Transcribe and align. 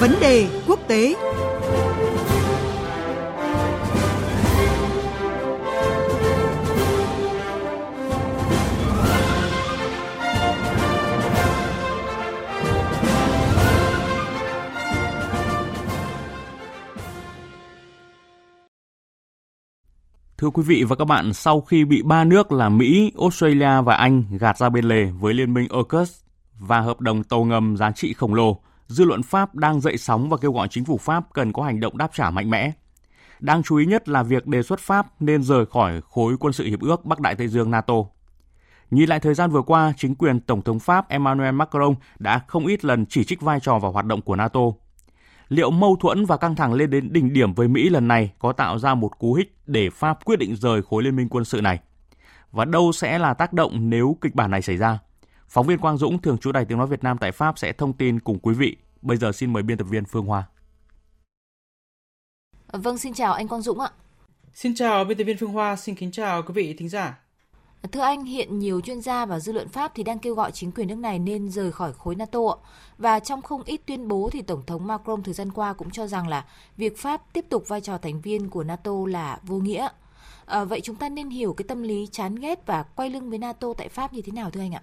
Vấn 0.00 0.10
đề 0.20 0.48
quốc 0.66 0.80
tế. 0.88 1.14
Thưa 20.38 20.50
quý 20.50 20.62
vị 20.62 20.84
và 20.88 20.96
các 20.96 21.04
bạn, 21.04 21.32
sau 21.32 21.60
khi 21.60 21.84
bị 21.84 22.02
ba 22.02 22.24
nước 22.24 22.52
là 22.52 22.68
Mỹ, 22.68 23.12
Australia 23.20 23.82
và 23.84 23.94
Anh 23.94 24.24
gạt 24.40 24.58
ra 24.58 24.68
bên 24.68 24.84
lề 24.84 25.04
với 25.04 25.34
liên 25.34 25.54
minh 25.54 25.68
AUKUS 25.70 26.20
và 26.58 26.80
hợp 26.80 27.00
đồng 27.00 27.24
tàu 27.24 27.44
ngầm 27.44 27.76
giá 27.76 27.90
trị 27.90 28.12
khổng 28.12 28.34
lồ, 28.34 28.60
dư 28.88 29.04
luận 29.04 29.22
Pháp 29.22 29.54
đang 29.54 29.80
dậy 29.80 29.96
sóng 29.96 30.28
và 30.28 30.36
kêu 30.36 30.52
gọi 30.52 30.68
chính 30.68 30.84
phủ 30.84 30.98
Pháp 30.98 31.24
cần 31.32 31.52
có 31.52 31.62
hành 31.62 31.80
động 31.80 31.98
đáp 31.98 32.10
trả 32.14 32.30
mạnh 32.30 32.50
mẽ. 32.50 32.72
Đáng 33.40 33.62
chú 33.62 33.76
ý 33.76 33.86
nhất 33.86 34.08
là 34.08 34.22
việc 34.22 34.46
đề 34.46 34.62
xuất 34.62 34.80
Pháp 34.80 35.06
nên 35.20 35.42
rời 35.42 35.66
khỏi 35.66 36.00
khối 36.00 36.36
quân 36.40 36.52
sự 36.52 36.64
hiệp 36.64 36.80
ước 36.80 37.04
Bắc 37.04 37.20
Đại 37.20 37.34
Tây 37.34 37.48
Dương 37.48 37.70
NATO. 37.70 37.94
Nhìn 38.90 39.08
lại 39.08 39.20
thời 39.20 39.34
gian 39.34 39.50
vừa 39.50 39.62
qua, 39.62 39.92
chính 39.96 40.14
quyền 40.14 40.40
Tổng 40.40 40.62
thống 40.62 40.78
Pháp 40.78 41.08
Emmanuel 41.08 41.54
Macron 41.54 41.94
đã 42.18 42.40
không 42.46 42.66
ít 42.66 42.84
lần 42.84 43.06
chỉ 43.06 43.24
trích 43.24 43.40
vai 43.40 43.60
trò 43.60 43.78
và 43.78 43.88
hoạt 43.88 44.04
động 44.06 44.22
của 44.22 44.36
NATO 44.36 44.60
liệu 45.48 45.70
mâu 45.70 45.96
thuẫn 45.96 46.24
và 46.24 46.36
căng 46.36 46.56
thẳng 46.56 46.72
lên 46.74 46.90
đến 46.90 47.12
đỉnh 47.12 47.32
điểm 47.32 47.54
với 47.54 47.68
Mỹ 47.68 47.88
lần 47.88 48.08
này 48.08 48.32
có 48.38 48.52
tạo 48.52 48.78
ra 48.78 48.94
một 48.94 49.18
cú 49.18 49.34
hích 49.34 49.56
để 49.66 49.90
Pháp 49.90 50.24
quyết 50.24 50.38
định 50.38 50.56
rời 50.56 50.82
khối 50.82 51.02
liên 51.02 51.16
minh 51.16 51.28
quân 51.28 51.44
sự 51.44 51.60
này? 51.60 51.80
Và 52.52 52.64
đâu 52.64 52.92
sẽ 52.92 53.18
là 53.18 53.34
tác 53.34 53.52
động 53.52 53.90
nếu 53.90 54.16
kịch 54.20 54.34
bản 54.34 54.50
này 54.50 54.62
xảy 54.62 54.76
ra? 54.76 54.98
Phóng 55.48 55.66
viên 55.66 55.78
Quang 55.78 55.96
Dũng, 55.98 56.22
thường 56.22 56.38
trú 56.38 56.52
Đài 56.52 56.64
Tiếng 56.64 56.78
Nói 56.78 56.86
Việt 56.86 57.04
Nam 57.04 57.18
tại 57.18 57.32
Pháp 57.32 57.58
sẽ 57.58 57.72
thông 57.72 57.92
tin 57.92 58.20
cùng 58.20 58.38
quý 58.38 58.54
vị. 58.54 58.76
Bây 59.02 59.16
giờ 59.16 59.32
xin 59.32 59.52
mời 59.52 59.62
biên 59.62 59.78
tập 59.78 59.84
viên 59.84 60.04
Phương 60.04 60.26
Hoa. 60.26 60.44
Vâng, 62.72 62.98
xin 62.98 63.14
chào 63.14 63.32
anh 63.32 63.48
Quang 63.48 63.62
Dũng 63.62 63.80
ạ. 63.80 63.90
Xin 64.54 64.74
chào 64.74 65.04
biên 65.04 65.18
tập 65.18 65.24
viên 65.24 65.36
Phương 65.38 65.52
Hoa, 65.52 65.76
xin 65.76 65.94
kính 65.94 66.12
chào 66.12 66.42
quý 66.42 66.54
vị 66.54 66.74
thính 66.78 66.88
giả. 66.88 67.18
Thưa 67.92 68.00
anh, 68.00 68.24
hiện 68.24 68.58
nhiều 68.58 68.80
chuyên 68.80 69.00
gia 69.00 69.26
và 69.26 69.40
dư 69.40 69.52
luận 69.52 69.68
Pháp 69.68 69.92
thì 69.94 70.02
đang 70.02 70.18
kêu 70.18 70.34
gọi 70.34 70.52
chính 70.52 70.72
quyền 70.72 70.88
nước 70.88 70.98
này 70.98 71.18
nên 71.18 71.50
rời 71.50 71.72
khỏi 71.72 71.92
khối 71.92 72.14
NATO 72.14 72.40
Và 72.98 73.20
trong 73.20 73.42
không 73.42 73.62
ít 73.62 73.80
tuyên 73.86 74.08
bố 74.08 74.30
thì 74.32 74.42
Tổng 74.42 74.62
thống 74.66 74.86
Macron 74.86 75.22
thời 75.22 75.34
gian 75.34 75.52
qua 75.52 75.72
cũng 75.72 75.90
cho 75.90 76.06
rằng 76.06 76.28
là 76.28 76.44
việc 76.76 76.98
Pháp 76.98 77.32
tiếp 77.32 77.44
tục 77.48 77.68
vai 77.68 77.80
trò 77.80 77.98
thành 77.98 78.20
viên 78.20 78.50
của 78.50 78.64
NATO 78.64 78.92
là 79.08 79.38
vô 79.42 79.58
nghĩa. 79.58 79.88
À, 80.46 80.64
vậy 80.64 80.80
chúng 80.80 80.96
ta 80.96 81.08
nên 81.08 81.30
hiểu 81.30 81.52
cái 81.52 81.64
tâm 81.68 81.82
lý 81.82 82.08
chán 82.12 82.34
ghét 82.34 82.66
và 82.66 82.82
quay 82.82 83.10
lưng 83.10 83.30
với 83.30 83.38
NATO 83.38 83.68
tại 83.78 83.88
Pháp 83.88 84.12
như 84.12 84.22
thế 84.22 84.32
nào 84.32 84.50
thưa 84.50 84.60
anh 84.60 84.74
ạ? 84.74 84.82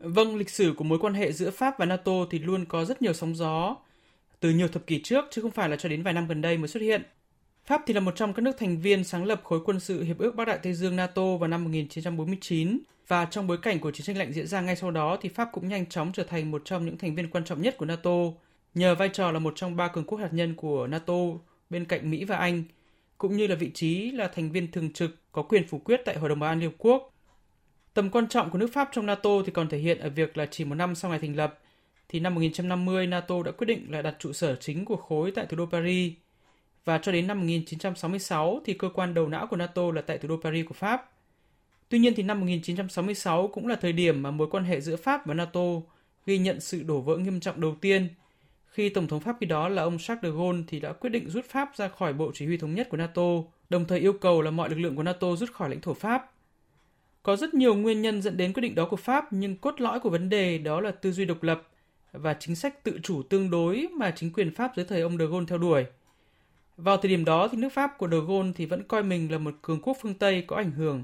Vâng, 0.00 0.36
lịch 0.36 0.50
sử 0.50 0.74
của 0.76 0.84
mối 0.84 0.98
quan 0.98 1.14
hệ 1.14 1.32
giữa 1.32 1.50
Pháp 1.50 1.78
và 1.78 1.86
NATO 1.86 2.12
thì 2.30 2.38
luôn 2.38 2.64
có 2.64 2.84
rất 2.84 3.02
nhiều 3.02 3.12
sóng 3.12 3.34
gió 3.34 3.76
từ 4.40 4.50
nhiều 4.50 4.68
thập 4.68 4.86
kỷ 4.86 5.02
trước 5.02 5.24
chứ 5.30 5.42
không 5.42 5.50
phải 5.50 5.68
là 5.68 5.76
cho 5.76 5.88
đến 5.88 6.02
vài 6.02 6.14
năm 6.14 6.28
gần 6.28 6.40
đây 6.42 6.58
mới 6.58 6.68
xuất 6.68 6.80
hiện. 6.80 7.02
Pháp 7.64 7.82
thì 7.86 7.94
là 7.94 8.00
một 8.00 8.16
trong 8.16 8.32
các 8.32 8.42
nước 8.42 8.56
thành 8.58 8.80
viên 8.80 9.04
sáng 9.04 9.24
lập 9.24 9.40
khối 9.44 9.60
quân 9.64 9.80
sự 9.80 10.02
Hiệp 10.02 10.18
ước 10.18 10.36
Bắc 10.36 10.44
Đại 10.44 10.58
Tây 10.62 10.74
Dương 10.74 10.96
NATO 10.96 11.36
vào 11.36 11.48
năm 11.48 11.64
1949 11.64 12.78
và 13.08 13.24
trong 13.24 13.46
bối 13.46 13.58
cảnh 13.62 13.80
của 13.80 13.90
chiến 13.90 14.04
tranh 14.06 14.16
lạnh 14.16 14.32
diễn 14.32 14.46
ra 14.46 14.60
ngay 14.60 14.76
sau 14.76 14.90
đó 14.90 15.18
thì 15.20 15.28
Pháp 15.28 15.48
cũng 15.52 15.68
nhanh 15.68 15.86
chóng 15.86 16.12
trở 16.12 16.24
thành 16.24 16.50
một 16.50 16.62
trong 16.64 16.86
những 16.86 16.98
thành 16.98 17.14
viên 17.14 17.30
quan 17.30 17.44
trọng 17.44 17.62
nhất 17.62 17.76
của 17.78 17.86
NATO 17.86 18.10
nhờ 18.74 18.94
vai 18.94 19.08
trò 19.08 19.30
là 19.32 19.38
một 19.38 19.52
trong 19.56 19.76
ba 19.76 19.88
cường 19.88 20.04
quốc 20.04 20.18
hạt 20.18 20.32
nhân 20.32 20.54
của 20.54 20.86
NATO 20.86 21.14
bên 21.70 21.84
cạnh 21.84 22.10
Mỹ 22.10 22.24
và 22.24 22.36
Anh 22.36 22.64
cũng 23.18 23.36
như 23.36 23.46
là 23.46 23.54
vị 23.54 23.70
trí 23.74 24.10
là 24.10 24.28
thành 24.28 24.52
viên 24.52 24.70
thường 24.72 24.92
trực 24.92 25.32
có 25.32 25.42
quyền 25.42 25.68
phủ 25.68 25.78
quyết 25.78 26.00
tại 26.04 26.18
Hội 26.18 26.28
đồng 26.28 26.38
Bảo 26.38 26.50
an 26.50 26.60
Liên 26.60 26.70
Hợp 26.70 26.76
Quốc. 26.78 27.14
Tầm 27.94 28.10
quan 28.10 28.28
trọng 28.28 28.50
của 28.50 28.58
nước 28.58 28.72
Pháp 28.72 28.88
trong 28.92 29.06
NATO 29.06 29.30
thì 29.46 29.52
còn 29.52 29.68
thể 29.68 29.78
hiện 29.78 29.98
ở 29.98 30.10
việc 30.10 30.36
là 30.36 30.46
chỉ 30.46 30.64
một 30.64 30.74
năm 30.74 30.94
sau 30.94 31.10
ngày 31.10 31.20
thành 31.20 31.36
lập 31.36 31.58
thì 32.08 32.20
năm 32.20 32.34
1950 32.34 33.06
NATO 33.06 33.42
đã 33.42 33.52
quyết 33.52 33.66
định 33.66 33.86
là 33.90 34.02
đặt 34.02 34.16
trụ 34.18 34.32
sở 34.32 34.56
chính 34.56 34.84
của 34.84 34.96
khối 34.96 35.30
tại 35.30 35.46
thủ 35.46 35.56
đô 35.56 35.66
Paris– 35.66 36.12
và 36.84 36.98
cho 36.98 37.12
đến 37.12 37.26
năm 37.26 37.40
1966 37.40 38.60
thì 38.64 38.74
cơ 38.74 38.88
quan 38.88 39.14
đầu 39.14 39.28
não 39.28 39.46
của 39.46 39.56
NATO 39.56 39.82
là 39.94 40.02
tại 40.02 40.18
thủ 40.18 40.28
đô 40.28 40.36
Paris 40.42 40.66
của 40.66 40.74
Pháp. 40.74 41.10
Tuy 41.88 41.98
nhiên 41.98 42.14
thì 42.16 42.22
năm 42.22 42.40
1966 42.40 43.48
cũng 43.48 43.66
là 43.66 43.76
thời 43.76 43.92
điểm 43.92 44.22
mà 44.22 44.30
mối 44.30 44.48
quan 44.50 44.64
hệ 44.64 44.80
giữa 44.80 44.96
Pháp 44.96 45.26
và 45.26 45.34
NATO 45.34 45.60
ghi 46.26 46.38
nhận 46.38 46.60
sự 46.60 46.82
đổ 46.82 47.00
vỡ 47.00 47.16
nghiêm 47.16 47.40
trọng 47.40 47.60
đầu 47.60 47.76
tiên 47.80 48.08
khi 48.66 48.88
Tổng 48.88 49.08
thống 49.08 49.20
Pháp 49.20 49.36
khi 49.40 49.46
đó 49.46 49.68
là 49.68 49.82
ông 49.82 49.98
Charles 49.98 50.22
de 50.22 50.30
Gaulle 50.30 50.62
thì 50.68 50.80
đã 50.80 50.92
quyết 50.92 51.10
định 51.10 51.30
rút 51.30 51.44
Pháp 51.44 51.70
ra 51.76 51.88
khỏi 51.88 52.12
Bộ 52.12 52.30
Chỉ 52.34 52.46
huy 52.46 52.56
Thống 52.56 52.74
nhất 52.74 52.88
của 52.88 52.96
NATO, 52.96 53.22
đồng 53.70 53.84
thời 53.84 53.98
yêu 53.98 54.12
cầu 54.12 54.42
là 54.42 54.50
mọi 54.50 54.70
lực 54.70 54.78
lượng 54.78 54.96
của 54.96 55.02
NATO 55.02 55.36
rút 55.36 55.52
khỏi 55.52 55.70
lãnh 55.70 55.80
thổ 55.80 55.94
Pháp. 55.94 56.29
Có 57.22 57.36
rất 57.36 57.54
nhiều 57.54 57.74
nguyên 57.74 58.02
nhân 58.02 58.22
dẫn 58.22 58.36
đến 58.36 58.52
quyết 58.52 58.60
định 58.60 58.74
đó 58.74 58.86
của 58.90 58.96
Pháp, 58.96 59.32
nhưng 59.32 59.56
cốt 59.56 59.80
lõi 59.80 60.00
của 60.00 60.10
vấn 60.10 60.28
đề 60.28 60.58
đó 60.58 60.80
là 60.80 60.90
tư 60.90 61.12
duy 61.12 61.24
độc 61.24 61.42
lập 61.42 61.68
và 62.12 62.34
chính 62.40 62.54
sách 62.54 62.84
tự 62.84 62.98
chủ 63.02 63.22
tương 63.22 63.50
đối 63.50 63.88
mà 63.92 64.10
chính 64.10 64.32
quyền 64.32 64.54
Pháp 64.54 64.72
dưới 64.76 64.84
thời 64.84 65.00
ông 65.00 65.18
de 65.18 65.26
Gaulle 65.26 65.46
theo 65.48 65.58
đuổi– 65.58 65.84
vào 66.82 66.96
thời 66.96 67.08
điểm 67.08 67.24
đó 67.24 67.48
thì 67.48 67.58
nước 67.58 67.72
Pháp 67.72 67.98
của 67.98 68.08
De 68.08 68.16
Gaulle 68.28 68.52
thì 68.56 68.66
vẫn 68.66 68.82
coi 68.82 69.02
mình 69.02 69.32
là 69.32 69.38
một 69.38 69.54
cường 69.62 69.80
quốc 69.82 69.96
phương 70.00 70.14
Tây 70.14 70.44
có 70.46 70.56
ảnh 70.56 70.70
hưởng, 70.70 71.02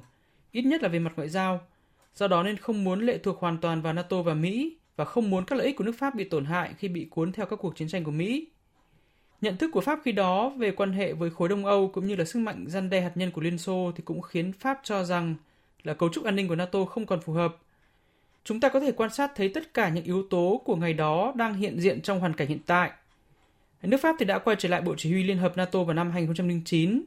ít 0.52 0.62
nhất 0.62 0.82
là 0.82 0.88
về 0.88 0.98
mặt 0.98 1.12
ngoại 1.16 1.28
giao. 1.28 1.60
Do 2.14 2.28
đó 2.28 2.42
nên 2.42 2.56
không 2.56 2.84
muốn 2.84 3.00
lệ 3.00 3.18
thuộc 3.18 3.38
hoàn 3.38 3.58
toàn 3.58 3.82
vào 3.82 3.92
NATO 3.92 4.22
và 4.22 4.34
Mỹ 4.34 4.76
và 4.96 5.04
không 5.04 5.30
muốn 5.30 5.44
các 5.44 5.56
lợi 5.56 5.66
ích 5.66 5.76
của 5.76 5.84
nước 5.84 5.98
Pháp 5.98 6.14
bị 6.14 6.24
tổn 6.24 6.44
hại 6.44 6.74
khi 6.78 6.88
bị 6.88 7.04
cuốn 7.10 7.32
theo 7.32 7.46
các 7.46 7.56
cuộc 7.56 7.76
chiến 7.76 7.88
tranh 7.88 8.04
của 8.04 8.10
Mỹ. 8.10 8.46
Nhận 9.40 9.56
thức 9.56 9.70
của 9.72 9.80
Pháp 9.80 9.98
khi 10.04 10.12
đó 10.12 10.48
về 10.48 10.70
quan 10.70 10.92
hệ 10.92 11.12
với 11.12 11.30
khối 11.30 11.48
Đông 11.48 11.66
Âu 11.66 11.88
cũng 11.88 12.06
như 12.06 12.16
là 12.16 12.24
sức 12.24 12.38
mạnh 12.38 12.64
gian 12.68 12.90
đe 12.90 13.00
hạt 13.00 13.12
nhân 13.14 13.30
của 13.30 13.40
Liên 13.40 13.58
Xô 13.58 13.92
thì 13.96 14.02
cũng 14.04 14.22
khiến 14.22 14.52
Pháp 14.52 14.80
cho 14.82 15.04
rằng 15.04 15.34
là 15.82 15.94
cấu 15.94 16.08
trúc 16.08 16.24
an 16.24 16.36
ninh 16.36 16.48
của 16.48 16.56
NATO 16.56 16.84
không 16.84 17.06
còn 17.06 17.20
phù 17.20 17.32
hợp. 17.32 17.56
Chúng 18.44 18.60
ta 18.60 18.68
có 18.68 18.80
thể 18.80 18.92
quan 18.92 19.10
sát 19.10 19.32
thấy 19.34 19.48
tất 19.48 19.74
cả 19.74 19.88
những 19.88 20.04
yếu 20.04 20.22
tố 20.30 20.62
của 20.64 20.76
ngày 20.76 20.92
đó 20.94 21.32
đang 21.36 21.54
hiện 21.54 21.80
diện 21.80 22.00
trong 22.02 22.20
hoàn 22.20 22.32
cảnh 22.32 22.48
hiện 22.48 22.60
tại– 22.66 22.90
Nước 23.86 24.00
Pháp 24.00 24.16
thì 24.18 24.26
đã 24.26 24.38
quay 24.38 24.56
trở 24.58 24.68
lại 24.68 24.80
Bộ 24.80 24.94
Chỉ 24.98 25.12
huy 25.12 25.22
Liên 25.22 25.38
hợp 25.38 25.56
NATO 25.56 25.84
vào 25.84 25.94
năm 25.94 26.10
2009, 26.10 27.02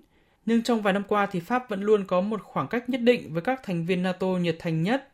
nhưng 0.45 0.63
trong 0.63 0.81
vài 0.81 0.93
năm 0.93 1.03
qua 1.07 1.25
thì 1.25 1.39
Pháp 1.39 1.69
vẫn 1.69 1.81
luôn 1.81 2.05
có 2.07 2.21
một 2.21 2.41
khoảng 2.43 2.67
cách 2.67 2.89
nhất 2.89 3.01
định 3.01 3.33
với 3.33 3.41
các 3.41 3.63
thành 3.63 3.85
viên 3.85 4.03
NATO 4.03 4.27
nhiệt 4.27 4.55
thành 4.59 4.83
nhất. 4.83 5.09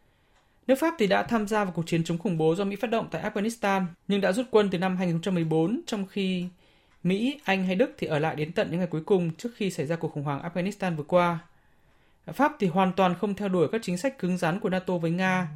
Nước 0.67 0.75
Pháp 0.79 0.93
thì 0.97 1.07
đã 1.07 1.23
tham 1.23 1.47
gia 1.47 1.63
vào 1.63 1.73
cuộc 1.75 1.87
chiến 1.87 2.03
chống 2.03 2.17
khủng 2.17 2.37
bố 2.37 2.55
do 2.55 2.63
Mỹ 2.63 2.75
phát 2.75 2.89
động 2.89 3.07
tại 3.11 3.23
Afghanistan, 3.23 3.85
nhưng 4.07 4.21
đã 4.21 4.31
rút 4.31 4.45
quân 4.51 4.69
từ 4.69 4.77
năm 4.77 4.97
2014, 4.97 5.81
trong 5.85 6.05
khi 6.05 6.45
Mỹ, 7.03 7.39
Anh 7.43 7.63
hay 7.65 7.75
Đức 7.75 7.95
thì 7.97 8.07
ở 8.07 8.19
lại 8.19 8.35
đến 8.35 8.51
tận 8.51 8.67
những 8.71 8.79
ngày 8.79 8.87
cuối 8.87 9.01
cùng 9.05 9.31
trước 9.37 9.49
khi 9.55 9.71
xảy 9.71 9.85
ra 9.85 9.95
cuộc 9.95 10.11
khủng 10.11 10.23
hoảng 10.23 10.41
Afghanistan 10.41 10.95
vừa 10.95 11.03
qua. 11.03 11.39
Pháp 12.33 12.55
thì 12.59 12.67
hoàn 12.67 12.93
toàn 12.93 13.15
không 13.15 13.35
theo 13.35 13.49
đuổi 13.49 13.67
các 13.71 13.81
chính 13.83 13.97
sách 13.97 14.19
cứng 14.19 14.37
rắn 14.37 14.59
của 14.59 14.69
NATO 14.69 14.97
với 14.97 15.11
Nga, 15.11 15.47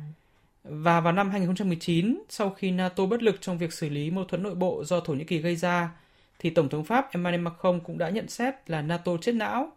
và 0.63 0.99
vào 0.99 1.13
năm 1.13 1.29
2019, 1.29 2.23
sau 2.29 2.49
khi 2.49 2.71
NATO 2.71 3.05
bất 3.05 3.23
lực 3.23 3.35
trong 3.41 3.57
việc 3.57 3.73
xử 3.73 3.89
lý 3.89 4.11
mâu 4.11 4.25
thuẫn 4.25 4.43
nội 4.43 4.55
bộ 4.55 4.83
do 4.83 4.99
Thổ 4.99 5.13
Nhĩ 5.13 5.23
Kỳ 5.23 5.37
gây 5.37 5.55
ra, 5.55 5.91
thì 6.39 6.49
Tổng 6.49 6.69
thống 6.69 6.83
Pháp 6.83 7.11
Emmanuel 7.11 7.41
Macron 7.41 7.79
cũng 7.79 7.97
đã 7.97 8.09
nhận 8.09 8.27
xét 8.27 8.69
là 8.69 8.81
NATO 8.81 9.17
chết 9.21 9.35
não. 9.35 9.71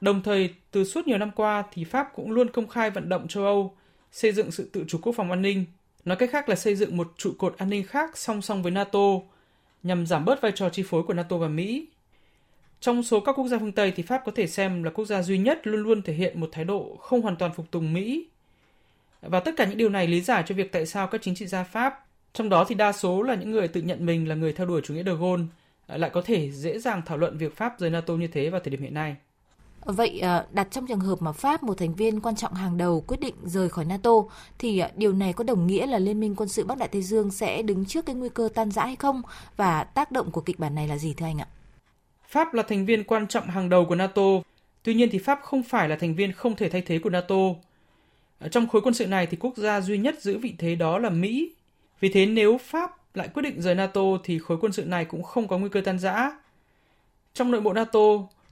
Đồng 0.00 0.22
thời, 0.22 0.54
từ 0.70 0.84
suốt 0.84 1.06
nhiều 1.06 1.18
năm 1.18 1.30
qua 1.30 1.64
thì 1.72 1.84
Pháp 1.84 2.08
cũng 2.14 2.30
luôn 2.30 2.50
công 2.50 2.68
khai 2.68 2.90
vận 2.90 3.08
động 3.08 3.28
châu 3.28 3.44
Âu 3.44 3.76
xây 4.12 4.32
dựng 4.32 4.50
sự 4.50 4.70
tự 4.72 4.84
chủ 4.88 4.98
quốc 5.02 5.12
phòng 5.16 5.30
an 5.30 5.42
ninh, 5.42 5.64
nói 6.04 6.16
cách 6.16 6.30
khác 6.32 6.48
là 6.48 6.56
xây 6.56 6.74
dựng 6.74 6.96
một 6.96 7.12
trụ 7.16 7.32
cột 7.38 7.54
an 7.58 7.70
ninh 7.70 7.86
khác 7.86 8.18
song 8.18 8.42
song 8.42 8.62
với 8.62 8.72
NATO 8.72 9.08
nhằm 9.82 10.06
giảm 10.06 10.24
bớt 10.24 10.40
vai 10.42 10.52
trò 10.54 10.68
chi 10.68 10.82
phối 10.86 11.02
của 11.02 11.14
NATO 11.14 11.36
và 11.36 11.48
Mỹ. 11.48 11.86
Trong 12.84 13.02
số 13.02 13.20
các 13.20 13.32
quốc 13.32 13.48
gia 13.48 13.58
phương 13.58 13.72
Tây 13.72 13.92
thì 13.96 14.02
Pháp 14.02 14.22
có 14.24 14.32
thể 14.34 14.46
xem 14.46 14.82
là 14.82 14.90
quốc 14.90 15.04
gia 15.04 15.22
duy 15.22 15.38
nhất 15.38 15.66
luôn 15.66 15.82
luôn 15.82 16.02
thể 16.02 16.12
hiện 16.12 16.40
một 16.40 16.48
thái 16.52 16.64
độ 16.64 16.98
không 17.00 17.22
hoàn 17.22 17.36
toàn 17.36 17.52
phục 17.52 17.70
tùng 17.70 17.92
Mỹ 17.92 18.26
và 19.20 19.40
tất 19.40 19.54
cả 19.56 19.64
những 19.64 19.78
điều 19.78 19.88
này 19.88 20.06
lý 20.06 20.20
giải 20.20 20.42
cho 20.46 20.54
việc 20.54 20.72
tại 20.72 20.86
sao 20.86 21.06
các 21.06 21.22
chính 21.22 21.34
trị 21.34 21.46
gia 21.46 21.64
Pháp, 21.64 22.06
trong 22.32 22.48
đó 22.48 22.64
thì 22.68 22.74
đa 22.74 22.92
số 22.92 23.22
là 23.22 23.34
những 23.34 23.50
người 23.50 23.68
tự 23.68 23.82
nhận 23.82 24.06
mình 24.06 24.28
là 24.28 24.34
người 24.34 24.52
theo 24.52 24.66
đuổi 24.66 24.80
chủ 24.84 24.94
nghĩa 24.94 25.02
De 25.02 25.12
Gaulle, 25.20 25.44
à, 25.86 25.96
lại 25.96 26.10
có 26.10 26.22
thể 26.22 26.50
dễ 26.50 26.78
dàng 26.78 27.02
thảo 27.06 27.18
luận 27.18 27.38
việc 27.38 27.56
Pháp 27.56 27.74
rời 27.78 27.90
NATO 27.90 28.14
như 28.14 28.26
thế 28.26 28.50
vào 28.50 28.60
thời 28.60 28.70
điểm 28.70 28.82
hiện 28.82 28.94
nay. 28.94 29.16
Vậy 29.84 30.20
à, 30.20 30.44
đặt 30.50 30.68
trong 30.70 30.86
trường 30.86 31.00
hợp 31.00 31.22
mà 31.22 31.32
Pháp, 31.32 31.62
một 31.62 31.78
thành 31.78 31.94
viên 31.94 32.20
quan 32.20 32.36
trọng 32.36 32.54
hàng 32.54 32.78
đầu, 32.78 33.00
quyết 33.06 33.20
định 33.20 33.34
rời 33.44 33.68
khỏi 33.68 33.84
NATO, 33.84 34.12
thì 34.58 34.78
à, 34.78 34.90
điều 34.96 35.12
này 35.12 35.32
có 35.32 35.44
đồng 35.44 35.66
nghĩa 35.66 35.86
là 35.86 35.98
Liên 35.98 36.20
minh 36.20 36.34
quân 36.36 36.48
sự 36.48 36.64
Bắc 36.64 36.78
Đại 36.78 36.88
Tây 36.88 37.02
Dương 37.02 37.30
sẽ 37.30 37.62
đứng 37.62 37.84
trước 37.84 38.06
cái 38.06 38.14
nguy 38.14 38.28
cơ 38.28 38.48
tan 38.54 38.70
rã 38.70 38.84
hay 38.84 38.96
không? 38.96 39.22
Và 39.56 39.84
tác 39.84 40.12
động 40.12 40.30
của 40.30 40.40
kịch 40.40 40.58
bản 40.58 40.74
này 40.74 40.88
là 40.88 40.98
gì 40.98 41.14
thưa 41.14 41.26
anh 41.26 41.38
ạ? 41.38 41.46
Pháp 42.34 42.54
là 42.54 42.62
thành 42.62 42.86
viên 42.86 43.04
quan 43.04 43.26
trọng 43.26 43.46
hàng 43.46 43.68
đầu 43.68 43.84
của 43.84 43.94
NATO. 43.94 44.22
Tuy 44.82 44.94
nhiên 44.94 45.08
thì 45.12 45.18
Pháp 45.18 45.40
không 45.42 45.62
phải 45.62 45.88
là 45.88 45.96
thành 45.96 46.14
viên 46.14 46.32
không 46.32 46.56
thể 46.56 46.68
thay 46.68 46.82
thế 46.82 46.98
của 46.98 47.10
NATO. 47.10 47.36
Ở 48.38 48.48
trong 48.48 48.68
khối 48.68 48.82
quân 48.82 48.94
sự 48.94 49.06
này 49.06 49.26
thì 49.26 49.36
quốc 49.40 49.56
gia 49.56 49.80
duy 49.80 49.98
nhất 49.98 50.22
giữ 50.22 50.38
vị 50.38 50.54
thế 50.58 50.74
đó 50.74 50.98
là 50.98 51.10
Mỹ. 51.10 51.52
Vì 52.00 52.08
thế 52.08 52.26
nếu 52.26 52.58
Pháp 52.58 52.90
lại 53.14 53.28
quyết 53.28 53.42
định 53.42 53.62
rời 53.62 53.74
NATO 53.74 54.00
thì 54.24 54.38
khối 54.38 54.58
quân 54.60 54.72
sự 54.72 54.84
này 54.84 55.04
cũng 55.04 55.22
không 55.22 55.48
có 55.48 55.58
nguy 55.58 55.68
cơ 55.68 55.80
tan 55.80 55.98
rã. 55.98 56.30
Trong 57.34 57.50
nội 57.50 57.60
bộ 57.60 57.72
NATO 57.72 58.00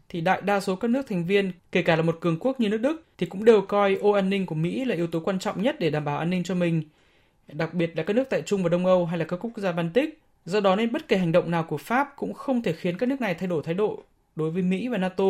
thì 0.09 0.21
đại 0.21 0.41
đa 0.41 0.61
số 0.61 0.77
các 0.77 0.89
nước 0.89 1.07
thành 1.09 1.25
viên, 1.25 1.53
kể 1.73 1.83
cả 1.83 1.97
là 1.97 2.03
một 2.03 2.19
cường 2.21 2.39
quốc 2.41 2.61
như 2.61 2.69
nước 2.69 2.79
Đức, 2.79 3.05
thì 3.19 3.27
cũng 3.27 3.45
đều 3.45 3.61
coi 3.61 3.95
ô 3.95 4.11
an 4.11 4.31
ninh 4.31 4.47
của 4.47 4.55
Mỹ 4.55 4.85
là 4.85 4.95
yếu 4.95 5.07
tố 5.07 5.21
quan 5.21 5.39
trọng 5.39 5.63
nhất 5.63 5.77
để 5.79 5.91
đảm 5.91 6.05
bảo 6.05 6.19
an 6.19 6.31
ninh 6.31 6.43
cho 6.43 6.55
mình, 6.55 6.83
đặc 7.49 7.75
biệt 7.75 7.97
là 7.97 8.03
các 8.03 8.17
nước 8.17 8.25
tại 8.31 8.43
Trung 8.43 8.63
và 8.63 8.69
Đông 8.69 8.87
Âu 8.87 9.07
hay 9.07 9.19
là 9.19 9.25
các 9.25 9.37
quốc 9.37 9.53
gia 9.57 9.73
Baltic. 9.73 10.22
Do 10.45 10.61
đó 10.61 10.77
nên 10.77 10.93
bất 10.93 11.09
kể 11.09 11.17
hành 11.17 11.33
động 11.33 11.51
nào 11.51 11.63
của 11.63 11.77
Pháp 11.77 12.13
cũng 12.17 12.35
không 12.35 12.63
thể 12.63 12.73
khiến 12.73 12.99
các 12.99 13.09
nước 13.09 13.21
này 13.21 13.35
thay 13.35 13.47
đổi 13.49 13.63
thái 13.63 13.75
độ 13.75 14.03
đối 14.37 14.51
với 14.51 14.63
Mỹ 14.63 14.89
và 14.89 14.99
NATO. 14.99 15.25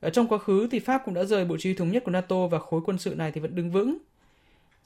Ở 0.00 0.10
trong 0.10 0.28
quá 0.28 0.38
khứ 0.38 0.68
thì 0.70 0.78
Pháp 0.78 1.02
cũng 1.04 1.14
đã 1.14 1.24
rời 1.24 1.44
Bộ 1.44 1.56
Chỉ 1.58 1.68
huy 1.68 1.74
Thống 1.74 1.92
nhất 1.92 2.04
của 2.04 2.10
NATO 2.10 2.46
và 2.46 2.58
khối 2.58 2.80
quân 2.84 2.98
sự 2.98 3.14
này 3.14 3.32
thì 3.32 3.40
vẫn 3.40 3.54
đứng 3.54 3.70
vững. 3.70 3.98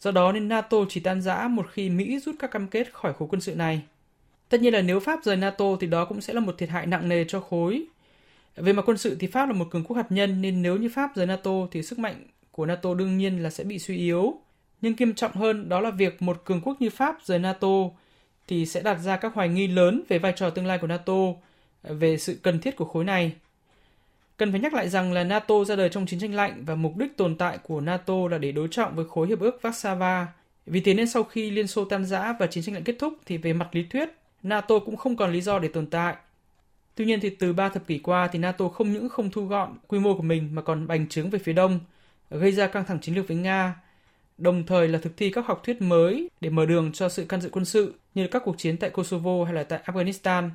Do 0.00 0.10
đó 0.10 0.32
nên 0.32 0.48
NATO 0.48 0.76
chỉ 0.88 1.00
tan 1.00 1.22
rã 1.22 1.48
một 1.48 1.66
khi 1.70 1.90
Mỹ 1.90 2.18
rút 2.18 2.34
các 2.38 2.50
cam 2.50 2.66
kết 2.66 2.92
khỏi 2.92 3.12
khối 3.12 3.28
quân 3.30 3.40
sự 3.40 3.54
này. 3.54 3.82
Tất 4.48 4.60
nhiên 4.60 4.72
là 4.72 4.82
nếu 4.82 5.00
Pháp 5.00 5.20
rời 5.24 5.36
NATO 5.36 5.64
thì 5.80 5.86
đó 5.86 6.04
cũng 6.04 6.20
sẽ 6.20 6.32
là 6.32 6.40
một 6.40 6.58
thiệt 6.58 6.68
hại 6.68 6.86
nặng 6.86 7.08
nề 7.08 7.24
cho 7.24 7.40
khối. 7.40 7.84
Về 8.56 8.72
mặt 8.72 8.82
quân 8.86 8.98
sự 8.98 9.16
thì 9.20 9.26
Pháp 9.26 9.46
là 9.46 9.52
một 9.52 9.70
cường 9.70 9.84
quốc 9.84 9.96
hạt 9.96 10.12
nhân 10.12 10.42
nên 10.42 10.62
nếu 10.62 10.76
như 10.76 10.88
Pháp 10.88 11.10
rời 11.14 11.26
NATO 11.26 11.50
thì 11.70 11.82
sức 11.82 11.98
mạnh 11.98 12.26
của 12.50 12.66
NATO 12.66 12.94
đương 12.94 13.18
nhiên 13.18 13.42
là 13.42 13.50
sẽ 13.50 13.64
bị 13.64 13.78
suy 13.78 13.96
yếu. 13.96 14.34
Nhưng 14.80 14.94
nghiêm 14.98 15.14
trọng 15.14 15.32
hơn 15.32 15.68
đó 15.68 15.80
là 15.80 15.90
việc 15.90 16.22
một 16.22 16.44
cường 16.44 16.60
quốc 16.60 16.80
như 16.80 16.90
Pháp 16.90 17.18
rời 17.24 17.38
NATO 17.38 17.68
thì 18.50 18.66
sẽ 18.66 18.82
đặt 18.82 18.94
ra 18.94 19.16
các 19.16 19.34
hoài 19.34 19.48
nghi 19.48 19.66
lớn 19.66 20.02
về 20.08 20.18
vai 20.18 20.32
trò 20.36 20.50
tương 20.50 20.66
lai 20.66 20.78
của 20.78 20.86
NATO, 20.86 21.14
về 21.82 22.16
sự 22.16 22.38
cần 22.42 22.60
thiết 22.60 22.76
của 22.76 22.84
khối 22.84 23.04
này. 23.04 23.32
Cần 24.36 24.50
phải 24.50 24.60
nhắc 24.60 24.74
lại 24.74 24.88
rằng 24.88 25.12
là 25.12 25.24
NATO 25.24 25.64
ra 25.64 25.76
đời 25.76 25.88
trong 25.88 26.06
chiến 26.06 26.20
tranh 26.20 26.34
lạnh 26.34 26.64
và 26.66 26.74
mục 26.74 26.96
đích 26.96 27.16
tồn 27.16 27.36
tại 27.36 27.58
của 27.58 27.80
NATO 27.80 28.14
là 28.30 28.38
để 28.38 28.52
đối 28.52 28.68
trọng 28.68 28.96
với 28.96 29.04
khối 29.08 29.28
hiệp 29.28 29.40
ước 29.40 29.58
Warsaw. 29.62 30.24
Vì 30.66 30.80
thế 30.80 30.94
nên 30.94 31.08
sau 31.08 31.24
khi 31.24 31.50
Liên 31.50 31.66
Xô 31.66 31.84
tan 31.84 32.04
rã 32.04 32.34
và 32.38 32.46
chiến 32.46 32.64
tranh 32.64 32.74
lạnh 32.74 32.84
kết 32.84 32.96
thúc 32.98 33.14
thì 33.26 33.36
về 33.36 33.52
mặt 33.52 33.68
lý 33.72 33.82
thuyết, 33.90 34.08
NATO 34.42 34.78
cũng 34.78 34.96
không 34.96 35.16
còn 35.16 35.32
lý 35.32 35.40
do 35.40 35.58
để 35.58 35.68
tồn 35.68 35.86
tại. 35.86 36.14
Tuy 36.94 37.04
nhiên 37.04 37.20
thì 37.20 37.30
từ 37.30 37.52
ba 37.52 37.68
thập 37.68 37.86
kỷ 37.86 37.98
qua 37.98 38.28
thì 38.28 38.38
NATO 38.38 38.68
không 38.68 38.92
những 38.92 39.08
không 39.08 39.30
thu 39.30 39.46
gọn 39.46 39.74
quy 39.88 39.98
mô 39.98 40.16
của 40.16 40.22
mình 40.22 40.48
mà 40.52 40.62
còn 40.62 40.86
bành 40.86 41.08
trướng 41.08 41.30
về 41.30 41.38
phía 41.38 41.52
đông, 41.52 41.80
gây 42.30 42.52
ra 42.52 42.66
căng 42.66 42.84
thẳng 42.84 43.00
chiến 43.00 43.14
lược 43.14 43.28
với 43.28 43.36
Nga, 43.36 43.74
đồng 44.38 44.66
thời 44.66 44.88
là 44.88 44.98
thực 44.98 45.16
thi 45.16 45.30
các 45.30 45.46
học 45.46 45.62
thuyết 45.64 45.82
mới 45.82 46.28
để 46.40 46.50
mở 46.50 46.66
đường 46.66 46.92
cho 46.92 47.08
sự 47.08 47.24
can 47.24 47.40
dự 47.40 47.48
quân 47.52 47.64
sự 47.64 47.94
như 48.14 48.26
các 48.26 48.42
cuộc 48.44 48.58
chiến 48.58 48.76
tại 48.76 48.90
Kosovo 48.90 49.44
hay 49.44 49.54
là 49.54 49.62
tại 49.62 49.80
Afghanistan. 49.84 50.50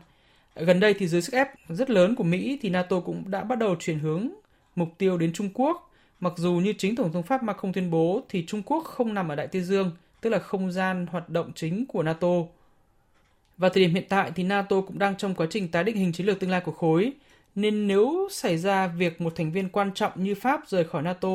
Gần 0.55 0.79
đây 0.79 0.93
thì 0.93 1.07
dưới 1.07 1.21
sức 1.21 1.33
ép 1.33 1.47
rất 1.69 1.89
lớn 1.89 2.15
của 2.15 2.23
Mỹ 2.23 2.59
thì 2.61 2.69
NATO 2.69 2.99
cũng 2.99 3.23
đã 3.31 3.43
bắt 3.43 3.59
đầu 3.59 3.75
chuyển 3.79 3.99
hướng 3.99 4.29
mục 4.75 4.89
tiêu 4.97 5.17
đến 5.17 5.33
Trung 5.33 5.49
Quốc. 5.53 5.91
Mặc 6.19 6.33
dù 6.35 6.53
như 6.53 6.73
chính 6.77 6.95
Tổng 6.95 7.11
thống 7.11 7.23
Pháp 7.23 7.43
Macron 7.43 7.73
tuyên 7.73 7.91
bố 7.91 8.21
thì 8.29 8.45
Trung 8.45 8.61
Quốc 8.63 8.83
không 8.83 9.13
nằm 9.13 9.29
ở 9.29 9.35
Đại 9.35 9.47
Tây 9.47 9.61
Dương, 9.61 9.91
tức 10.21 10.29
là 10.29 10.39
không 10.39 10.71
gian 10.71 11.07
hoạt 11.11 11.29
động 11.29 11.51
chính 11.55 11.85
của 11.85 12.03
NATO. 12.03 12.27
Và 13.57 13.69
thời 13.69 13.83
điểm 13.83 13.93
hiện 13.93 14.05
tại 14.09 14.31
thì 14.35 14.43
NATO 14.43 14.81
cũng 14.81 14.99
đang 14.99 15.17
trong 15.17 15.35
quá 15.35 15.47
trình 15.49 15.67
tái 15.67 15.83
định 15.83 15.95
hình 15.95 16.11
chiến 16.11 16.27
lược 16.27 16.39
tương 16.39 16.49
lai 16.49 16.61
của 16.61 16.71
khối, 16.71 17.13
nên 17.55 17.87
nếu 17.87 18.27
xảy 18.31 18.57
ra 18.57 18.87
việc 18.87 19.21
một 19.21 19.35
thành 19.35 19.51
viên 19.51 19.69
quan 19.69 19.93
trọng 19.93 20.23
như 20.23 20.35
Pháp 20.35 20.61
rời 20.67 20.83
khỏi 20.83 21.01
NATO 21.01 21.29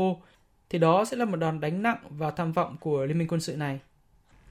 thì 0.70 0.78
đó 0.78 1.05
sẽ 1.05 1.16
là 1.16 1.25
một 1.25 1.37
đòn 1.37 1.61
đánh 1.61 1.82
nặng 1.82 1.99
vào 2.11 2.31
tham 2.31 2.52
vọng 2.52 2.76
của 2.81 3.05
liên 3.05 3.19
minh 3.19 3.28
quân 3.28 3.40
sự 3.40 3.56
này. 3.56 3.78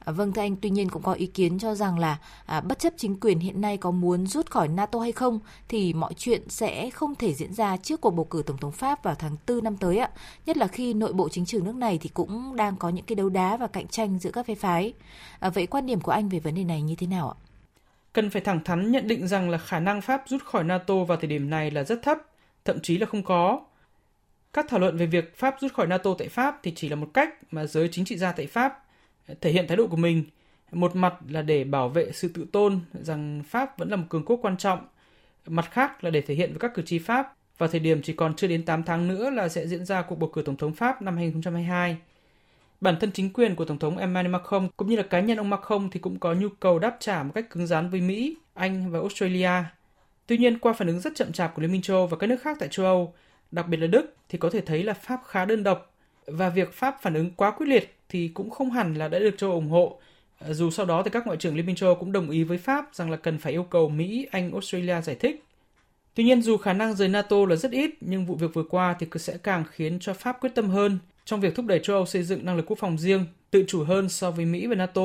Dạ 0.10 0.14
vâng 0.14 0.34
thưa 0.34 0.42
anh, 0.42 0.56
tuy 0.56 0.70
nhiên 0.70 0.90
cũng 0.90 1.02
có 1.02 1.14
ý 1.14 1.28
kiến 1.28 1.60
cho 1.60 1.76
rằng 1.76 2.00
là 2.00 2.18
à, 2.46 2.62
bất 2.62 2.80
chấp 2.80 2.94
chính 2.98 3.20
quyền 3.20 3.40
hiện 3.40 3.62
nay 3.62 3.78
có 3.78 3.92
muốn 3.92 4.28
rút 4.28 4.50
khỏi 4.50 4.68
NATO 4.68 5.00
hay 5.00 5.12
không 5.12 5.40
thì 5.68 5.94
mọi 5.94 6.14
chuyện 6.14 6.50
sẽ 6.50 6.90
không 6.90 7.16
thể 7.16 7.34
diễn 7.34 7.54
ra 7.54 7.78
trước 7.78 8.02
cuộc 8.02 8.12
bầu 8.12 8.26
cử 8.26 8.44
tổng 8.46 8.58
thống 8.58 8.72
Pháp 8.72 9.04
vào 9.04 9.16
tháng 9.16 9.36
4 9.48 9.64
năm 9.64 9.78
tới 9.78 9.98
ạ. 9.98 10.10
Nhất 10.46 10.58
là 10.58 10.68
khi 10.68 10.94
nội 10.94 11.14
bộ 11.14 11.30
chính 11.30 11.46
trường 11.46 11.66
nước 11.66 11.76
này 11.76 11.98
thì 12.02 12.10
cũng 12.14 12.56
đang 12.56 12.76
có 12.76 12.90
những 12.90 13.06
cái 13.06 13.16
đấu 13.16 13.30
đá 13.30 13.58
và 13.58 13.68
cạnh 13.68 13.88
tranh 13.88 14.20
giữa 14.20 14.32
các 14.32 14.46
phe 14.46 14.56
phái. 14.56 14.94
À, 15.40 15.50
vậy 15.50 15.68
quan 15.68 15.86
điểm 15.86 16.02
của 16.02 16.12
anh 16.12 16.30
về 16.30 16.40
vấn 16.40 16.56
đề 16.56 16.64
này 16.64 16.82
như 16.82 16.96
thế 16.96 17.08
nào 17.08 17.30
ạ? 17.30 17.38
Cần 18.14 18.30
phải 18.30 18.42
thẳng 18.42 18.64
thắn 18.64 18.92
nhận 18.92 19.08
định 19.08 19.28
rằng 19.28 19.50
là 19.50 19.58
khả 19.58 19.80
năng 19.80 20.02
Pháp 20.02 20.24
rút 20.28 20.44
khỏi 20.44 20.64
NATO 20.64 21.04
vào 21.04 21.18
thời 21.18 21.28
điểm 21.28 21.50
này 21.50 21.72
là 21.72 21.84
rất 21.84 22.00
thấp, 22.04 22.18
thậm 22.66 22.80
chí 22.80 22.98
là 22.98 23.06
không 23.06 23.24
có. 23.24 23.62
Các 24.54 24.66
thảo 24.70 24.80
luận 24.80 24.98
về 24.98 25.06
việc 25.06 25.38
Pháp 25.38 25.56
rút 25.62 25.74
khỏi 25.74 25.88
NATO 25.88 26.14
tại 26.18 26.28
Pháp 26.28 26.60
thì 26.64 26.74
chỉ 26.76 26.90
là 26.90 26.96
một 26.96 27.08
cách 27.14 27.30
mà 27.52 27.66
giới 27.66 27.90
chính 27.92 28.06
trị 28.06 28.18
gia 28.18 28.32
tại 28.32 28.48
Pháp 28.48 28.84
thể 29.42 29.52
hiện 29.52 29.68
thái 29.68 29.78
độ 29.78 29.88
của 29.88 29.98
mình. 29.98 30.24
Một 30.72 30.96
mặt 30.96 31.14
là 31.30 31.42
để 31.42 31.64
bảo 31.64 31.90
vệ 31.90 32.12
sự 32.12 32.28
tự 32.28 32.48
tôn 32.52 32.80
rằng 32.94 33.44
Pháp 33.48 33.78
vẫn 33.78 33.90
là 33.90 33.96
một 33.96 34.06
cường 34.10 34.26
quốc 34.26 34.40
quan 34.42 34.58
trọng, 34.58 34.80
mặt 35.48 35.72
khác 35.72 36.04
là 36.04 36.10
để 36.10 36.22
thể 36.22 36.36
hiện 36.36 36.50
với 36.50 36.60
các 36.60 36.72
cử 36.74 36.82
tri 36.82 37.00
Pháp 37.00 37.34
vào 37.58 37.70
thời 37.70 37.80
điểm 37.80 38.02
chỉ 38.02 38.14
còn 38.14 38.36
chưa 38.36 38.48
đến 38.48 38.66
8 38.66 38.84
tháng 38.84 39.08
nữa 39.08 39.30
là 39.30 39.50
sẽ 39.50 39.68
diễn 39.68 39.86
ra 39.86 40.02
cuộc 40.02 40.16
bầu 40.16 40.30
cử 40.34 40.42
tổng 40.42 40.58
thống 40.58 40.74
Pháp 40.74 41.02
năm 41.02 41.16
2022. 41.16 41.98
Bản 42.82 42.96
thân 43.00 43.12
chính 43.12 43.34
quyền 43.34 43.56
của 43.56 43.66
Tổng 43.66 43.80
thống 43.80 43.98
Emmanuel 43.98 44.34
Macron 44.34 44.70
cũng 44.78 44.90
như 44.90 44.96
là 44.96 45.04
cá 45.04 45.20
nhân 45.20 45.38
ông 45.38 45.50
Macron 45.50 45.90
thì 45.92 46.00
cũng 46.00 46.20
có 46.20 46.34
nhu 46.34 46.50
cầu 46.60 46.80
đáp 46.80 46.98
trả 47.00 47.24
một 47.24 47.32
cách 47.36 47.50
cứng 47.50 47.68
rắn 47.68 47.90
với 47.90 48.02
Mỹ, 48.02 48.36
Anh 48.54 48.92
và 48.92 49.00
Australia. 49.00 49.52
Tuy 50.28 50.38
nhiên, 50.38 50.60
qua 50.60 50.74
phản 50.74 50.88
ứng 50.88 51.00
rất 51.00 51.16
chậm 51.16 51.32
chạp 51.32 51.56
của 51.56 51.62
Liên 51.62 51.72
minh 51.72 51.82
châu 51.82 51.98
Âu 51.98 52.08
và 52.08 52.18
các 52.18 52.28
nước 52.28 52.42
khác 52.42 52.58
tại 52.60 52.70
châu 52.72 52.86
Âu, 52.86 53.14
đặc 53.52 53.68
biệt 53.68 53.78
là 53.78 53.88
Đức, 53.88 54.16
thì 54.30 54.38
có 54.38 54.50
thể 54.50 54.62
thấy 54.62 54.84
là 54.84 54.94
Pháp 54.94 55.22
khá 55.26 55.46
đơn 55.46 55.64
độc 55.64 55.94
và 56.26 56.50
việc 56.50 56.74
Pháp 56.74 56.96
phản 57.02 57.14
ứng 57.14 57.32
quá 57.32 57.52
quyết 57.52 57.68
liệt 57.68 57.99
thì 58.10 58.28
cũng 58.28 58.50
không 58.50 58.72
hẳn 58.72 58.96
là 58.96 59.08
đã 59.08 59.20
được 59.20 59.38
châu 59.38 59.50
Âu 59.50 59.60
ủng 59.60 59.70
hộ. 59.70 60.00
À, 60.40 60.54
dù 60.54 60.70
sau 60.70 60.86
đó 60.86 61.04
thì 61.04 61.10
các 61.10 61.26
ngoại 61.26 61.38
trưởng 61.38 61.56
Liên 61.56 61.66
minh 61.66 61.76
châu 61.76 61.90
Âu 61.90 61.96
cũng 61.96 62.12
đồng 62.12 62.30
ý 62.30 62.44
với 62.44 62.58
Pháp 62.58 62.90
rằng 62.94 63.12
là 63.12 63.18
cần 63.18 63.38
phải 63.38 63.52
yêu 63.52 63.64
cầu 63.64 63.90
Mỹ, 63.90 64.28
Anh, 64.32 64.52
Australia 64.52 65.02
giải 65.02 65.16
thích. 65.16 65.44
Tuy 66.16 66.24
nhiên 66.24 66.42
dù 66.42 66.58
khả 66.58 66.74
năng 66.74 66.96
rời 66.96 67.08
NATO 67.08 67.38
là 67.50 67.56
rất 67.56 67.72
ít, 67.72 67.92
nhưng 68.02 68.26
vụ 68.26 68.36
việc 68.36 68.54
vừa 68.54 68.64
qua 68.64 68.96
thì 69.00 69.06
cứ 69.12 69.20
sẽ 69.20 69.38
càng 69.44 69.64
khiến 69.72 70.00
cho 70.00 70.14
Pháp 70.14 70.42
quyết 70.42 70.56
tâm 70.56 70.70
hơn 70.70 71.00
trong 71.26 71.42
việc 71.42 71.56
thúc 71.56 71.66
đẩy 71.66 71.80
châu 71.84 71.96
Âu 71.96 72.06
xây 72.06 72.24
dựng 72.24 72.46
năng 72.46 72.58
lực 72.58 72.66
quốc 72.68 72.80
phòng 72.80 72.98
riêng, 72.98 73.26
tự 73.52 73.64
chủ 73.68 73.84
hơn 73.84 74.10
so 74.10 74.32
với 74.32 74.46
Mỹ 74.46 74.68
và 74.68 74.76
NATO. 74.76 75.02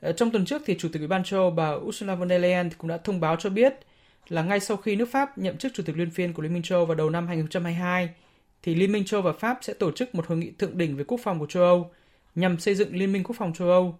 À, 0.00 0.12
trong 0.12 0.30
tuần 0.30 0.44
trước 0.44 0.62
thì 0.66 0.76
Chủ 0.78 0.88
tịch 0.92 1.00
Ủy 1.00 1.08
ban 1.08 1.24
châu 1.24 1.40
Âu 1.40 1.50
bà 1.50 1.70
Ursula 1.70 2.14
von 2.14 2.28
der 2.28 2.42
Leyen 2.42 2.70
cũng 2.78 2.88
đã 2.88 2.96
thông 2.96 3.20
báo 3.20 3.36
cho 3.36 3.50
biết 3.50 3.74
là 4.28 4.42
ngay 4.42 4.60
sau 4.60 4.76
khi 4.76 4.96
nước 4.96 5.08
Pháp 5.12 5.38
nhậm 5.38 5.56
chức 5.56 5.72
Chủ 5.74 5.82
tịch 5.86 5.96
Liên 5.96 6.10
phiên 6.10 6.32
của 6.32 6.42
Liên 6.42 6.52
minh 6.52 6.62
châu 6.62 6.78
Âu 6.78 6.86
vào 6.86 6.94
đầu 6.94 7.10
năm 7.10 7.26
2022, 7.26 8.08
thì 8.62 8.74
Liên 8.74 8.92
minh 8.92 9.04
châu 9.04 9.22
Âu 9.22 9.32
và 9.32 9.38
Pháp 9.38 9.58
sẽ 9.62 9.74
tổ 9.74 9.92
chức 9.92 10.14
một 10.14 10.26
hội 10.26 10.38
nghị 10.38 10.50
thượng 10.58 10.78
đỉnh 10.78 10.96
về 10.96 11.04
quốc 11.04 11.20
phòng 11.22 11.38
của 11.38 11.46
châu 11.46 11.62
Âu 11.62 11.90
nhằm 12.40 12.58
xây 12.58 12.74
dựng 12.74 12.96
Liên 12.96 13.12
minh 13.12 13.24
quốc 13.24 13.36
phòng 13.38 13.52
châu 13.52 13.68
Âu. 13.68 13.98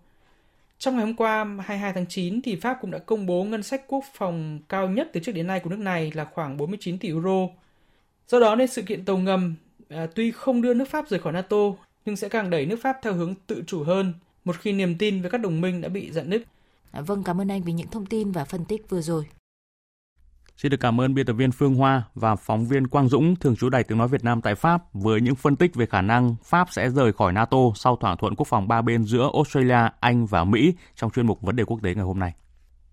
Trong 0.78 0.96
ngày 0.96 1.06
hôm 1.06 1.16
qua, 1.16 1.44
22 1.44 1.92
tháng 1.92 2.06
9, 2.06 2.42
thì 2.42 2.56
Pháp 2.56 2.78
cũng 2.81 2.90
đã 2.90 2.98
công 2.98 3.26
bố 3.26 3.44
ngân 3.44 3.62
sách 3.62 3.82
quốc 3.88 4.04
phòng 4.14 4.60
cao 4.69 4.88
nhất 4.88 5.10
từ 5.12 5.20
trước 5.20 5.32
đến 5.32 5.46
nay 5.46 5.60
của 5.60 5.70
nước 5.70 5.78
này 5.78 6.12
là 6.14 6.25
khoảng 6.25 6.56
49 6.56 6.98
tỷ 6.98 7.08
euro. 7.08 7.48
Do 8.28 8.40
đó 8.40 8.56
nên 8.56 8.69
sự 8.69 8.82
kiện 8.82 9.04
tàu 9.04 9.19
ngầm 9.19 9.54
à, 9.88 10.06
tuy 10.14 10.31
không 10.31 10.62
đưa 10.62 10.75
nước 10.75 10.88
Pháp 10.88 11.08
rời 11.08 11.20
khỏi 11.20 11.32
NATO, 11.32 11.56
nhưng 12.04 12.16
sẽ 12.16 12.28
càng 12.28 12.50
đẩy 12.50 12.66
nước 12.66 12.76
Pháp 12.82 12.96
theo 13.02 13.12
hướng 13.12 13.34
tự 13.46 13.62
chủ 13.66 13.82
hơn 13.82 14.14
một 14.44 14.56
khi 14.56 14.72
niềm 14.72 14.98
tin 14.98 15.20
với 15.20 15.31
các 15.31 15.38
đồng 15.38 15.60
minh 15.60 15.81
đã 15.81 15.88
bị 15.88 16.12
dạn 16.12 16.31
nứt. 16.31 16.43
À, 16.90 17.00
vâng, 17.00 17.22
cảm 17.25 17.40
ơn 17.40 17.48
anh 17.48 17.62
vì 17.62 17.72
những 17.72 17.88
thông 17.88 18.06
tin 18.06 18.32
và 18.32 18.44
phân 18.44 18.64
tích 18.64 18.90
vừa 18.90 19.00
rồi. 19.00 19.25
Xin 20.62 20.70
được 20.70 20.80
cảm 20.80 21.00
ơn 21.00 21.14
biên 21.14 21.26
tập 21.26 21.32
viên 21.32 21.52
Phương 21.52 21.74
Hoa 21.74 22.02
và 22.14 22.36
phóng 22.36 22.66
viên 22.66 22.86
Quang 22.86 23.08
Dũng, 23.08 23.36
thường 23.36 23.56
trú 23.56 23.68
Đài 23.68 23.84
Tiếng 23.84 23.98
Nói 23.98 24.08
Việt 24.08 24.24
Nam 24.24 24.40
tại 24.40 24.54
Pháp 24.54 24.82
với 24.92 25.20
những 25.20 25.34
phân 25.34 25.56
tích 25.56 25.74
về 25.74 25.86
khả 25.86 26.02
năng 26.02 26.34
Pháp 26.44 26.68
sẽ 26.70 26.90
rời 26.90 27.12
khỏi 27.12 27.32
NATO 27.32 27.58
sau 27.74 27.96
thỏa 27.96 28.16
thuận 28.16 28.34
quốc 28.36 28.48
phòng 28.48 28.68
ba 28.68 28.82
bên 28.82 29.04
giữa 29.04 29.30
Australia, 29.34 29.88
Anh 30.00 30.26
và 30.26 30.44
Mỹ 30.44 30.74
trong 30.96 31.10
chuyên 31.10 31.26
mục 31.26 31.42
Vấn 31.42 31.56
đề 31.56 31.64
quốc 31.64 31.82
tế 31.82 31.94
ngày 31.94 32.04
hôm 32.04 32.18
nay. 32.18 32.32